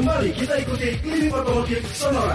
Kembali 0.00 0.32
kita 0.32 0.56
ikuti 0.64 0.96
klinik 1.04 1.28
otomotif 1.28 1.84
Sonora. 1.92 2.32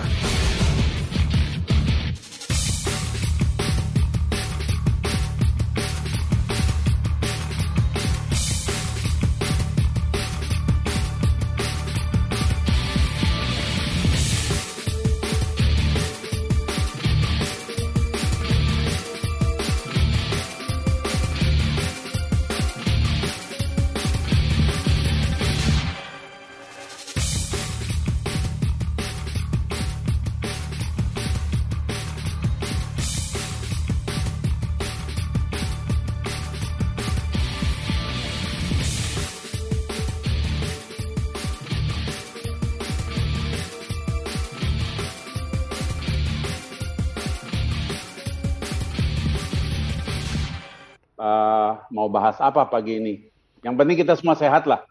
Uh, 51.17 51.71
mau 51.91 52.07
bahas 52.07 52.37
apa 52.39 52.65
pagi 52.67 52.99
ini. 52.99 53.13
Yang 53.61 53.75
penting 53.81 53.97
kita 53.97 54.13
semua 54.15 54.35
sehat 54.37 54.63
lah. 54.69 54.85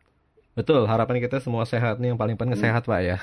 Betul, 0.54 0.86
harapan 0.86 1.18
kita 1.18 1.42
semua 1.42 1.66
sehat 1.66 1.98
nih 1.98 2.14
yang 2.14 2.18
paling 2.20 2.38
penting 2.38 2.58
Hmm. 2.58 2.64
sehat 2.70 2.82
Pak 2.86 3.00
ya. 3.02 3.18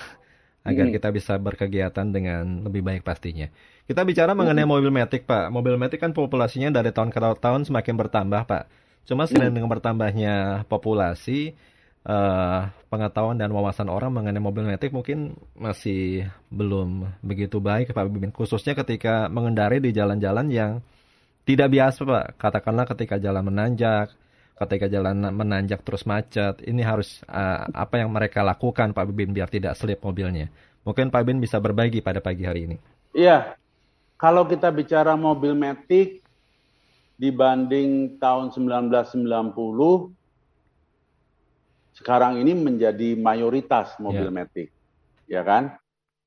Agar 0.61 0.85
Hmm. 0.87 0.93
kita 0.93 1.09
bisa 1.09 1.33
berkegiatan 1.41 2.05
dengan 2.05 2.61
lebih 2.61 2.85
baik 2.85 3.01
pastinya. 3.01 3.49
Kita 3.87 4.05
bicara 4.05 4.35
mengenai 4.37 4.63
Hmm. 4.63 4.73
mobil 4.77 4.91
metik 4.93 5.25
Pak. 5.25 5.49
Mobil 5.49 5.73
metik 5.75 5.99
kan 5.99 6.11
populasinya 6.13 6.69
dari 6.69 6.93
tahun 6.93 7.09
ke 7.09 7.19
tahun 7.41 7.65
semakin 7.65 7.95
bertambah 7.97 8.41
Pak. 8.45 8.63
Cuma 9.09 9.25
Hmm. 9.25 9.31
selain 9.31 9.51
dengan 9.51 9.71
bertambahnya 9.71 10.63
populasi, 10.69 11.57
eh, 12.05 12.59
pengetahuan 12.91 13.39
dan 13.39 13.49
wawasan 13.49 13.89
orang 13.89 14.13
mengenai 14.13 14.37
mobil 14.43 14.67
metik 14.67 14.93
mungkin 14.93 15.33
masih 15.57 16.29
belum 16.53 17.09
begitu 17.25 17.57
baik 17.57 17.95
Pak 17.95 18.05
Bimbing. 18.11 18.33
Khususnya 18.35 18.77
ketika 18.77 19.31
mengendari 19.31 19.81
di 19.81 19.89
jalan-jalan 19.89 20.51
yang 20.51 20.71
tidak 21.41 21.67
biasa 21.73 21.99
Pak. 22.05 22.25
Katakanlah 22.37 22.85
ketika 22.85 23.17
jalan 23.17 23.43
menanjak, 23.49 24.13
ketika 24.61 24.85
jalan 24.85 25.17
menanjak 25.33 25.81
terus 25.81 26.05
macet, 26.05 26.61
ini 26.65 26.85
harus 26.85 27.25
uh, 27.25 27.65
apa 27.73 27.97
yang 27.97 28.13
mereka 28.13 28.45
lakukan 28.45 28.93
Pak 28.93 29.05
Bibin 29.09 29.33
biar 29.33 29.49
tidak 29.49 29.73
slip 29.73 30.05
mobilnya. 30.05 30.53
Mungkin 30.85 31.09
Pak 31.09 31.21
Bibin 31.25 31.41
bisa 31.41 31.57
berbagi 31.57 32.01
pada 32.01 32.21
pagi 32.21 32.45
hari 32.45 32.69
ini. 32.69 32.77
Iya, 33.17 33.57
kalau 34.21 34.45
kita 34.45 34.69
bicara 34.69 35.17
mobil 35.17 35.57
metik 35.57 36.21
dibanding 37.17 38.21
tahun 38.21 38.53
1990, 38.53 40.13
sekarang 41.97 42.41
ini 42.41 42.53
menjadi 42.57 43.17
mayoritas 43.17 43.97
mobil 44.01 44.29
Ya. 44.29 44.33
metik, 44.33 44.69
ya 45.25 45.41
kan? 45.45 45.77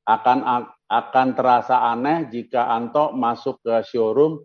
Akan 0.05 0.45
akan 0.91 1.29
terasa 1.33 1.81
aneh 1.91 2.29
jika 2.29 2.69
Anto 2.69 3.11
masuk 3.17 3.59
ke 3.65 3.75
showroom, 3.89 4.45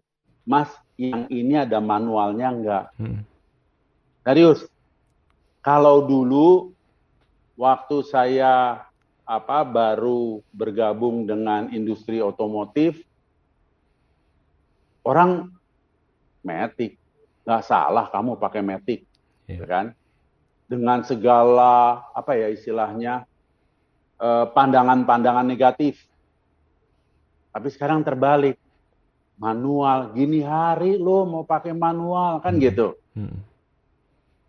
Mas, 0.50 0.74
yang 0.98 1.30
ini 1.30 1.54
ada 1.62 1.78
manualnya 1.78 2.48
enggak? 2.50 2.86
Hmm. 2.98 3.22
Serius. 4.26 4.66
Kalau 5.62 6.02
dulu 6.10 6.74
waktu 7.54 8.02
saya 8.02 8.82
apa 9.30 9.62
baru 9.62 10.42
bergabung 10.50 11.30
dengan 11.30 11.70
industri 11.70 12.18
otomotif, 12.18 12.98
orang 15.06 15.54
metik 16.42 16.98
nggak 17.46 17.62
salah 17.62 18.10
kamu 18.10 18.42
pakai 18.42 18.66
metik, 18.66 19.06
Iya. 19.46 19.62
ya 19.62 19.66
kan? 19.70 19.86
Dengan 20.66 21.06
segala 21.06 22.02
apa 22.10 22.34
ya 22.34 22.50
istilahnya 22.50 23.22
eh, 24.18 24.46
pandangan-pandangan 24.50 25.46
negatif. 25.46 26.02
Tapi 27.54 27.68
sekarang 27.70 28.02
terbalik, 28.02 28.58
manual. 29.40 30.12
Gini 30.12 30.44
hari 30.44 31.00
lo 31.00 31.24
mau 31.24 31.44
pakai 31.48 31.72
manual 31.72 32.44
kan 32.44 32.60
gitu 32.60 32.94
Hmm. 33.16 33.42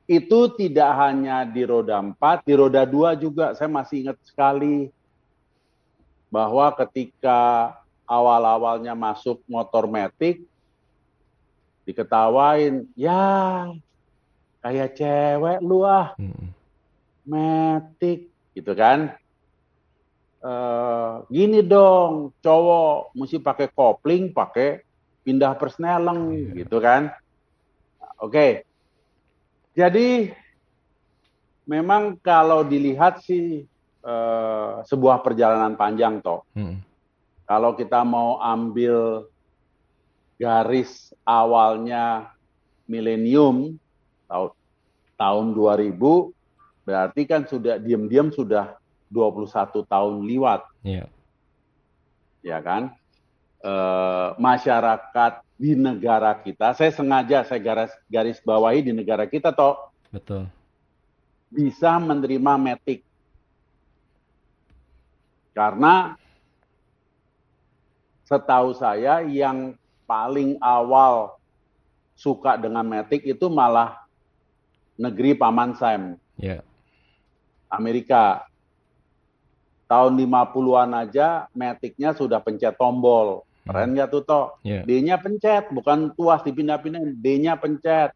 itu 0.05 0.41
tidak 0.59 0.91
hanya 0.99 1.47
di 1.47 1.63
roda 1.65 2.03
4, 2.03 2.43
di 2.43 2.53
roda 2.55 2.83
2 2.83 3.15
juga 3.15 3.55
saya 3.55 3.71
masih 3.71 4.05
ingat 4.05 4.19
sekali 4.27 4.91
bahwa 6.27 6.71
ketika 6.75 7.73
awal-awalnya 8.07 8.95
masuk 8.95 9.39
motor 9.47 9.87
metik 9.87 10.43
diketawain, 11.87 12.87
ya 12.95 13.71
kayak 14.61 14.95
cewek 14.95 15.59
lu 15.63 15.83
ah, 15.83 16.15
Hmm. 16.19 16.51
metik 17.23 18.31
gitu 18.55 18.73
kan. 18.75 19.15
Eh, 20.41 21.13
gini 21.29 21.61
dong, 21.61 22.33
cowok 22.41 23.13
mesti 23.13 23.37
pakai 23.37 23.69
kopling, 23.69 24.33
pakai 24.33 24.81
pindah 25.21 25.53
persneleng 25.53 26.33
Iya. 26.33 26.65
gitu 26.65 26.81
kan. 26.81 27.13
Oke. 28.17 28.65
Jadi 29.77 30.33
memang 31.69 32.17
kalau 32.25 32.65
dilihat 32.65 33.21
sih 33.21 33.69
eh, 34.01 34.73
sebuah 34.89 35.21
perjalanan 35.21 35.77
panjang 35.77 36.25
toh. 36.25 36.41
Hmm. 36.57 36.81
Kalau 37.45 37.77
kita 37.77 38.01
mau 38.01 38.41
ambil 38.41 39.29
garis 40.41 41.13
awalnya 41.21 42.33
milenium 42.89 43.77
tahun 44.25 44.57
tahun 45.21 45.47
2000 45.53 46.33
berarti 46.89 47.29
kan 47.29 47.45
sudah 47.45 47.77
diam-diam 47.77 48.33
sudah 48.33 48.80
21 49.13 49.85
tahun 49.85 50.15
liwat 50.25 50.63
Iya. 50.87 51.05
ya 52.41 52.59
kan 52.63 52.95
Eh, 53.61 54.29
masyarakat 54.41 55.45
di 55.61 55.77
negara 55.77 56.33
kita 56.33 56.73
saya 56.73 56.89
sengaja 56.89 57.45
saya 57.45 57.61
garis 57.61 57.93
garis 58.09 58.41
bawahi 58.41 58.81
di 58.81 58.97
negara 58.97 59.29
kita 59.29 59.53
toh 59.53 59.77
Betul. 60.09 60.49
bisa 61.53 62.01
menerima 62.01 62.57
metik 62.57 63.05
karena 65.53 66.17
setahu 68.25 68.73
saya 68.73 69.21
yang 69.29 69.77
paling 70.09 70.57
awal 70.65 71.37
suka 72.17 72.57
dengan 72.57 72.89
metik 72.89 73.29
itu 73.29 73.45
malah 73.53 74.01
negeri 74.97 75.37
paman 75.37 75.77
Sam 75.77 76.17
Ya. 76.41 76.65
Amerika. 77.69 78.49
Tahun 79.91 80.15
50-an 80.15 80.91
aja 80.95 81.51
metiknya 81.51 82.15
sudah 82.15 82.39
pencet 82.39 82.79
tombol. 82.79 83.43
Keren 83.67 83.91
nggak 83.99 84.09
tuh 84.15 84.23
toh? 84.23 84.45
Ya. 84.63 84.87
D-nya 84.87 85.19
pencet, 85.19 85.67
bukan 85.75 86.15
tuas 86.15 86.47
dipindah-pindah. 86.47 87.03
D-nya 87.19 87.59
pencet. 87.59 88.15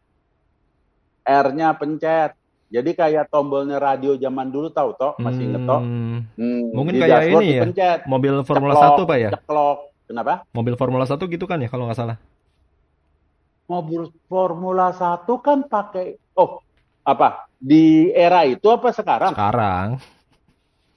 R-nya 1.27 1.75
pencet. 1.75 2.31
Jadi 2.71 2.91
kayak 2.95 3.27
tombolnya 3.27 3.75
radio 3.75 4.15
zaman 4.15 4.49
dulu 4.49 4.71
tahu 4.71 4.95
toh? 4.95 5.13
Masih 5.19 5.51
inget 5.51 5.67
toh? 5.67 5.83
Hmm. 5.83 6.23
Hmm, 6.39 6.63
Mungkin 6.71 6.95
kayak 6.95 7.27
ini 7.27 7.35
ya, 7.35 7.61
dipencet. 7.67 7.99
Mobil 8.07 8.33
Formula 8.47 8.73
Ceklok, 8.73 9.03
1 9.03 9.09
Pak 9.11 9.17
ya? 9.19 9.29
Ceklok. 9.35 9.77
Kenapa? 10.05 10.33
Mobil 10.55 10.75
Formula 10.79 11.05
1 11.05 11.17
gitu 11.27 11.45
kan 11.45 11.57
ya 11.59 11.67
kalau 11.67 11.91
nggak 11.91 11.99
salah. 11.99 12.17
Mobil 13.67 14.15
Formula 14.31 14.95
1 14.95 15.27
kan 15.43 15.59
pakai 15.67 16.15
oh 16.39 16.61
apa? 17.03 17.51
Di 17.59 18.13
era 18.13 18.45
itu 18.45 18.65
apa 18.69 18.95
sekarang? 18.95 19.33
Sekarang. 19.33 19.87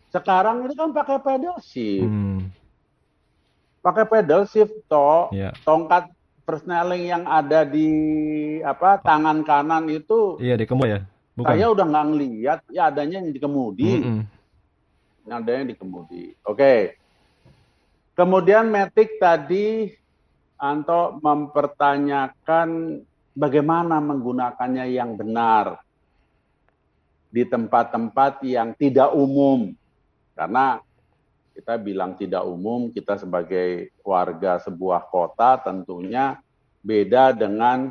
Sekarang 0.09 0.65
ini 0.65 0.75
kan 0.75 0.91
pakai 0.93 1.21
pedal 1.21 1.57
shift. 1.61 2.09
Hmm. 2.09 2.49
Pakai 3.85 4.05
pedal 4.09 4.49
shift 4.49 4.73
toh. 4.89 5.29
Ya. 5.33 5.53
Tongkat 5.63 6.09
persneling 6.49 7.13
yang 7.13 7.25
ada 7.29 7.69
di 7.69 7.93
apa 8.65 8.97
tangan 9.05 9.45
kanan 9.45 9.85
itu 9.93 10.41
Iya 10.41 10.57
di 10.57 10.65
kemudi 10.65 10.97
ya. 10.97 11.01
Bukan. 11.37 11.55
saya 11.55 11.67
udah 11.71 11.85
nggak 11.87 12.07
ngeliat 12.09 12.61
ya 12.73 12.83
adanya 12.89 13.23
yang 13.23 13.31
di 13.31 13.39
kemudi. 13.39 13.93
Mm-mm. 14.01 14.21
adanya 15.29 15.65
di 15.71 15.77
kemudi. 15.77 16.33
Oke. 16.43 16.97
Kemudian 18.17 18.73
Matic 18.73 19.21
tadi 19.21 19.93
Anto 20.59 21.23
mempertanyakan 21.23 22.99
bagaimana 23.39 24.03
menggunakannya 24.03 24.91
yang 24.91 25.15
benar 25.15 25.79
di 27.31 27.47
tempat-tempat 27.47 28.43
yang 28.43 28.75
tidak 28.75 29.15
umum. 29.15 29.71
Karena 30.39 30.79
kita 31.51 31.75
bilang 31.75 32.15
tidak 32.15 32.47
umum, 32.47 32.95
kita 32.95 33.19
sebagai 33.19 33.91
warga 34.07 34.63
sebuah 34.63 35.11
kota 35.11 35.59
tentunya 35.59 36.39
beda 36.79 37.35
dengan 37.35 37.91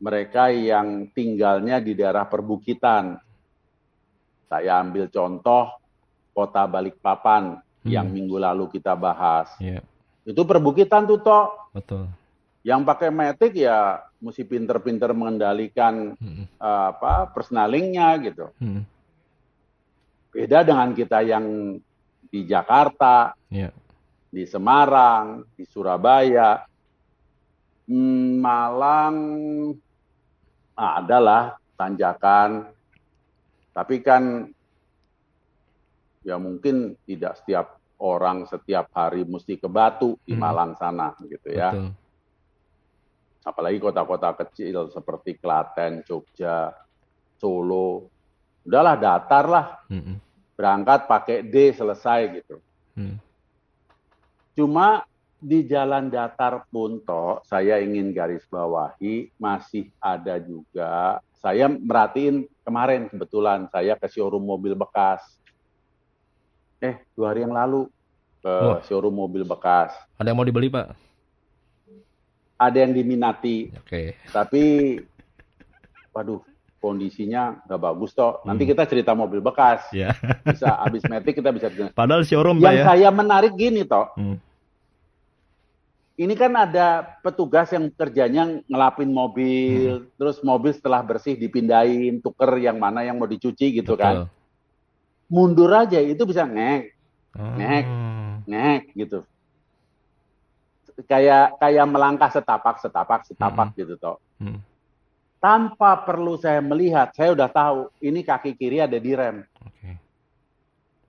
mereka 0.00 0.48
yang 0.48 1.12
tinggalnya 1.12 1.76
di 1.76 1.92
daerah 1.92 2.24
perbukitan. 2.24 3.20
Saya 4.48 4.80
ambil 4.80 5.12
contoh 5.12 5.76
kota 6.32 6.64
Balikpapan 6.64 7.60
Hmm. 7.82 7.90
yang 7.90 8.06
minggu 8.06 8.38
lalu 8.38 8.70
kita 8.70 8.94
bahas. 8.94 9.50
Iya, 9.58 9.82
Itu 10.22 10.46
perbukitan 10.46 11.02
tuh 11.02 11.18
toh. 11.18 11.50
betul. 11.74 12.06
Yang 12.62 12.80
pakai 12.86 13.10
matic 13.10 13.58
ya 13.58 13.98
mesti 14.22 14.46
pinter-pinter 14.46 15.10
mengendalikan 15.10 16.14
Mm-mm. 16.14 16.46
eh, 16.46 16.84
apa 16.94 17.26
personalingnya 17.34 18.22
gitu. 18.22 18.54
Mm. 18.62 18.86
Beda 20.42 20.66
dengan 20.66 20.90
kita 20.90 21.22
yang 21.22 21.78
di 22.26 22.40
Jakarta, 22.42 23.30
Iya, 23.46 23.70
di 24.26 24.42
Semarang, 24.42 25.46
di 25.54 25.62
Surabaya, 25.62 26.66
Hmm, 27.82 28.42
Malang 28.42 29.16
ah, 30.74 30.98
adalah 30.98 31.54
tanjakan. 31.74 32.74
Tapi 33.70 33.96
kan 34.02 34.50
ya 36.22 36.38
mungkin 36.38 36.94
tidak 37.02 37.38
setiap 37.38 37.78
orang 37.98 38.46
setiap 38.46 38.90
hari 38.94 39.22
mesti 39.22 39.58
ke 39.58 39.70
Batu 39.70 40.18
di 40.22 40.34
Hmm. 40.34 40.42
Malang 40.42 40.72
sana 40.74 41.14
gitu 41.22 41.54
ya. 41.54 41.70
betul. 41.70 41.90
Apalagi 43.42 43.78
kota-kota 43.78 44.30
kecil 44.38 44.90
seperti 44.90 45.38
Klaten, 45.38 46.02
Jogja, 46.02 46.70
Solo. 47.38 48.06
Udahlah 48.62 48.94
datar 48.94 49.44
lah, 49.50 49.66
Mm-mm. 49.90 50.14
Berangkat 50.62 51.10
pakai 51.10 51.42
D 51.42 51.74
selesai 51.74 52.38
gitu. 52.38 52.62
Mm. 52.94 53.18
Cuma 54.54 55.02
di 55.42 55.66
jalan 55.66 56.06
datar 56.06 56.62
pun 56.70 57.02
toh 57.02 57.42
saya 57.42 57.82
ingin 57.82 58.14
garis 58.14 58.46
bawahi 58.46 59.26
masih 59.42 59.90
ada 59.98 60.38
juga. 60.38 61.18
Saya 61.42 61.66
merhatiin 61.66 62.46
kemarin 62.62 63.10
kebetulan 63.10 63.66
saya 63.74 63.98
ke 63.98 64.06
showroom 64.06 64.46
mobil 64.46 64.78
bekas. 64.78 65.18
Eh, 66.78 67.02
dua 67.18 67.34
hari 67.34 67.42
yang 67.42 67.58
lalu 67.58 67.90
ke 68.38 68.54
Wah. 68.54 68.78
showroom 68.86 69.18
mobil 69.18 69.42
bekas. 69.42 69.90
Ada 70.14 70.30
yang 70.30 70.38
mau 70.38 70.46
dibeli, 70.46 70.70
Pak? 70.70 70.94
Ada 72.54 72.86
yang 72.86 72.94
diminati, 72.94 73.74
Oke. 73.74 74.14
tapi 74.30 74.94
waduh 76.14 76.38
kondisinya 76.82 77.62
nggak 77.62 77.78
bagus 77.80 78.10
toh. 78.10 78.42
Nanti 78.42 78.66
Hmm. 78.66 78.70
kita 78.74 78.82
cerita 78.84 79.14
mobil 79.14 79.38
bekas. 79.38 79.86
Ya. 79.94 80.10
Bisa 80.42 80.82
habis 80.82 81.06
metik 81.06 81.38
kita 81.38 81.54
bisa 81.54 81.70
Padahal 81.94 82.26
showroom, 82.26 82.58
Yang 82.58 82.82
ya. 82.82 82.84
saya 82.90 83.08
menarik 83.08 83.54
gini 83.54 83.86
toh. 83.86 84.10
Hmm. 84.18 84.36
Ini 86.12 86.34
kan 86.36 86.52
ada 86.52 87.16
petugas 87.24 87.72
yang 87.72 87.88
kerjanya 87.88 88.60
ngelapin 88.68 89.08
mobil, 89.08 90.10
terus 90.14 90.44
mobil 90.44 90.74
setelah 90.74 91.00
bersih 91.00 91.34
dipindahin, 91.34 92.20
tuker 92.20 92.52
yang 92.60 92.76
mana 92.76 93.00
yang 93.00 93.16
mau 93.16 93.24
dicuci 93.24 93.72
gitu 93.72 93.96
kan. 93.96 94.26
Betul. 94.26 94.40
Mundur 95.32 95.72
aja 95.72 95.96
itu 95.96 96.26
bisa 96.26 96.44
ngek, 96.44 96.82
Oh. 97.32 97.56
Ngek. 97.56 97.84
ngek 98.44 98.82
gitu. 98.92 99.24
Kayak 101.08 101.56
kayak 101.56 101.86
melangkah 101.88 102.28
setapak, 102.28 102.76
setapak, 102.76 103.24
setapak 103.24 103.72
gitu 103.72 103.96
toh. 103.96 104.20
Hmm. 104.36 104.60
Tanpa 105.42 105.98
perlu 106.06 106.38
saya 106.38 106.62
melihat, 106.62 107.10
saya 107.18 107.34
udah 107.34 107.50
tahu 107.50 107.90
ini 107.98 108.22
kaki 108.22 108.54
kiri 108.54 108.78
ada 108.78 108.94
di 108.94 109.10
rem. 109.10 109.42
Oke. 109.58 109.98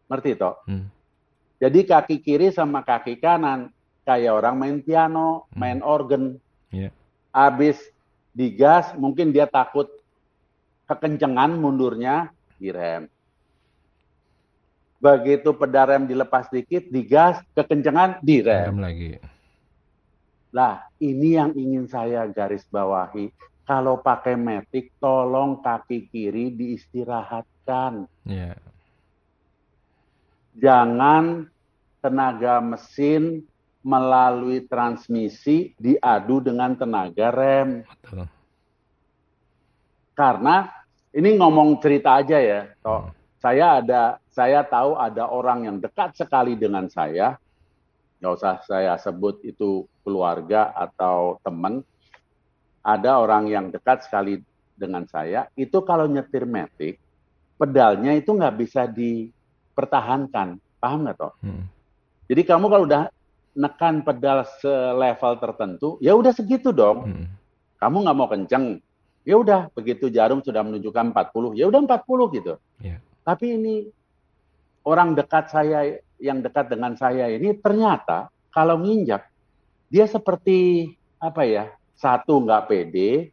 Ngerti 0.10 0.32
toh? 0.34 0.58
Hmm. 0.66 0.90
Jadi 1.62 1.86
kaki 1.86 2.18
kiri 2.18 2.50
sama 2.50 2.82
kaki 2.82 3.22
kanan 3.22 3.70
kayak 4.02 4.34
orang 4.34 4.58
main 4.58 4.78
piano, 4.82 5.46
Hmm. 5.54 5.62
main 5.62 5.80
organ. 5.86 6.42
Iya. 6.74 6.90
Habis 7.30 7.78
digas 8.34 8.90
mungkin 8.98 9.30
dia 9.30 9.46
takut 9.46 9.86
kekencengan 10.90 11.54
mundurnya 11.54 12.34
direm. 12.58 13.06
Begitu 14.98 15.54
pedal 15.54 15.94
rem 15.94 16.04
dilepas 16.10 16.50
dikit, 16.50 16.90
digas, 16.90 17.38
kekencengan 17.54 18.18
direm. 18.26 18.74
Rem 18.74 18.82
lagi. 18.82 19.12
Lah, 20.50 20.90
ini 20.98 21.38
yang 21.38 21.54
ingin 21.54 21.86
saya 21.86 22.26
garis 22.34 22.66
bawahi. 22.66 23.30
Kalau 23.64 24.04
pakai 24.04 24.36
metik, 24.36 24.92
tolong 25.00 25.64
kaki 25.64 26.12
kiri 26.12 26.52
diistirahatkan. 26.52 28.08
Iya. 28.28 28.60
jangan 30.54 31.50
tenaga 31.98 32.62
mesin 32.62 33.42
melalui 33.84 34.64
transmisi 34.68 35.76
diadu 35.76 36.40
dengan 36.40 36.76
tenaga 36.78 37.32
rem. 37.34 37.84
Betul. 37.84 38.28
Karena 40.14 40.70
ini 41.12 41.30
ngomong 41.36 41.78
cerita 41.84 42.22
aja 42.22 42.38
ya, 42.40 42.70
toh. 42.80 43.12
Hmm. 43.12 43.12
Saya 43.44 43.84
ada, 43.84 44.04
saya 44.32 44.64
tahu 44.64 44.96
ada 44.96 45.28
orang 45.28 45.68
yang 45.68 45.78
dekat 45.84 46.16
sekali 46.16 46.56
dengan 46.56 46.88
saya. 46.88 47.36
Nggak 48.24 48.34
usah 48.40 48.56
saya 48.64 48.96
sebut 48.96 49.44
itu 49.44 49.84
keluarga 50.00 50.72
atau 50.72 51.44
teman. 51.44 51.84
Ada 52.84 53.18
orang 53.24 53.48
yang 53.48 53.72
dekat 53.72 54.04
sekali 54.04 54.44
dengan 54.76 55.08
saya. 55.08 55.48
Itu 55.56 55.88
kalau 55.88 56.06
nyetir 56.06 56.44
metik, 56.44 57.00
pedalnya 57.56 58.12
itu 58.14 58.36
nggak 58.36 58.56
bisa 58.60 58.86
dipertahankan. 58.92 60.60
Paham 60.84 61.08
nggak 61.08 61.16
toh? 61.16 61.34
Hmm. 61.40 61.72
Jadi 62.28 62.42
kamu 62.44 62.66
kalau 62.68 62.84
udah 62.84 63.08
nekan 63.54 64.04
pedal 64.04 64.44
selevel 64.60 65.34
tertentu, 65.40 65.90
ya 66.04 66.12
udah 66.18 66.36
segitu 66.36 66.76
dong. 66.76 67.08
Hmm. 67.08 67.26
Kamu 67.80 68.04
nggak 68.04 68.18
mau 68.18 68.28
kenceng, 68.28 68.80
ya 69.24 69.36
udah 69.40 69.72
begitu 69.72 70.12
jarum 70.12 70.44
sudah 70.44 70.64
menunjukkan 70.64 71.16
40, 71.16 71.56
ya 71.56 71.66
udah 71.72 71.80
40 71.84 72.36
gitu. 72.36 72.54
Iya. 72.84 72.98
Tapi 73.24 73.46
ini 73.56 73.76
orang 74.84 75.16
dekat 75.16 75.52
saya 75.52 76.00
yang 76.20 76.40
dekat 76.44 76.72
dengan 76.72 76.96
saya 76.96 77.28
ini 77.32 77.56
ternyata 77.60 78.32
kalau 78.52 78.80
nginjak 78.80 79.28
dia 79.92 80.06
seperti 80.08 80.92
apa 81.20 81.44
ya? 81.48 81.72
Satu 82.04 82.44
nggak 82.44 82.68
pede, 82.68 83.32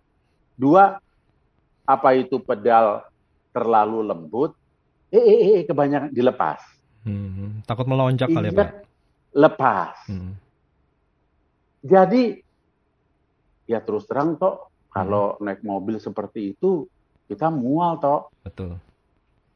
dua 0.55 1.03
apa 1.83 2.09
itu 2.15 2.39
pedal 2.39 3.03
terlalu 3.51 4.07
lembut, 4.07 4.55
eh, 5.11 5.19
eh, 5.19 5.39
eh, 5.43 5.61
kebanyakan 5.67 6.15
dilepas, 6.15 6.63
Hmm. 7.03 7.65
Takut 7.67 7.89
melonjak 7.89 8.31
kali 8.31 8.53
ya, 8.53 8.55
Pak? 8.55 8.69
lepas. 9.33 9.97
Hmm. 10.07 10.37
Jadi 11.81 12.45
ya 13.65 13.81
terus 13.81 14.05
terang 14.05 14.37
toh 14.37 14.69
kalau 14.87 15.35
naik 15.41 15.65
mobil 15.65 15.97
seperti 15.97 16.53
itu 16.53 16.85
kita 17.25 17.49
mual 17.49 17.97
toh. 17.99 18.29
Betul. 18.45 18.77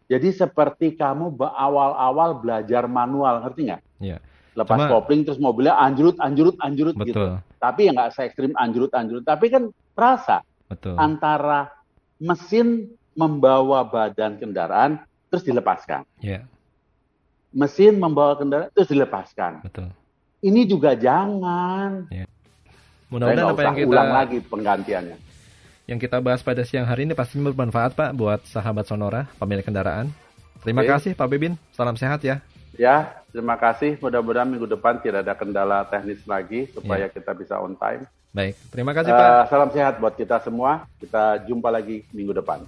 Jadi 0.09 0.33
seperti 0.33 0.97
kamu 0.97 1.37
awal-awal 1.37 2.39
belajar 2.39 2.89
manual, 2.89 3.45
ngerti 3.45 3.61
nggak? 3.69 3.83
Iya. 4.01 4.19
Lepas 4.55 4.79
Cuma- 4.79 4.91
kopling 4.91 5.23
terus 5.27 5.41
mobilnya 5.43 5.75
anjurut, 5.75 6.17
anjurut, 6.17 6.55
anjurut 6.63 6.95
gitu. 7.03 7.41
Tapi 7.65 7.89
ya 7.89 7.93
nggak 7.93 8.11
se 8.13 8.21
ekstrim 8.25 8.53
anjurut, 8.55 8.93
anjurut. 8.93 9.25
Tapi 9.25 9.49
kan 9.49 9.63
terasa 9.97 10.45
Betul. 10.69 11.01
antara 11.01 11.73
mesin 12.17 12.89
membawa 13.15 13.81
badan 13.83 14.37
kendaraan 14.37 15.01
terus 15.29 15.43
dilepaskan. 15.43 16.05
Iya, 16.19 16.45
Mesin 17.51 17.97
membawa 17.97 18.35
kendaraan 18.35 18.69
terus 18.75 18.91
dilepaskan. 18.91 19.63
betul. 19.63 19.87
Ini 20.43 20.67
juga 20.67 20.93
jangan. 20.93 22.05
Saya 22.11 22.27
Mudah-mudahan 23.09 23.39
nggak 23.39 23.55
apa 23.55 23.63
yang 23.63 23.71
usah 23.71 23.81
kita 23.81 23.89
ulang 23.89 24.11
lagi 24.13 24.39
penggantiannya. 24.43 25.17
yang 25.85 25.99
kita 26.01 26.17
bahas 26.19 26.41
pada 26.41 26.65
siang 26.65 26.83
hari 26.83 27.05
ini 27.05 27.13
pasti 27.13 27.37
bermanfaat 27.37 27.93
Pak 27.93 28.11
buat 28.13 28.41
sahabat 28.45 28.85
Sonora, 28.85 29.29
pemilik 29.37 29.63
kendaraan. 29.63 30.11
Terima 30.61 30.81
Oke. 30.81 30.91
kasih 30.91 31.13
Pak 31.13 31.29
Bibin. 31.29 31.55
Salam 31.71 31.95
sehat 31.95 32.25
ya. 32.25 32.41
Ya, 32.75 32.97
terima 33.31 33.55
kasih. 33.55 33.97
Mudah-mudahan 33.99 34.47
minggu 34.47 34.67
depan 34.67 34.99
tidak 34.99 35.23
ada 35.23 35.35
kendala 35.35 35.87
teknis 35.87 36.23
lagi 36.25 36.67
supaya 36.71 37.07
kita 37.07 37.31
bisa 37.33 37.55
on 37.57 37.75
time. 37.75 38.03
Baik, 38.35 38.59
terima 38.69 38.91
kasih 38.91 39.11
Eh, 39.11 39.17
Pak. 39.17 39.47
salam 39.47 39.71
sehat 39.71 39.95
buat 40.03 40.15
kita 40.15 40.43
semua. 40.43 40.83
Kita 40.99 41.39
jumpa 41.47 41.71
lagi 41.71 42.03
minggu 42.11 42.35
depan. 42.35 42.67